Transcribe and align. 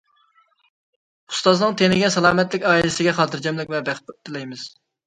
ئۇستازنىڭ 1.33 1.77
تېنىگە 1.83 2.11
سالامەتلىك، 2.17 2.67
ئائىلىسىگە 2.73 3.17
خاتىرجەملىك 3.21 3.75
ۋە 3.77 3.87
بەخت 3.93 4.15
تىلەيمەن. 4.19 4.69